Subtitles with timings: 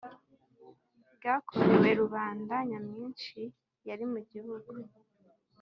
[1.15, 3.41] bwakorewe rubanda nyamwinshi
[3.87, 4.73] yari mu gihugu.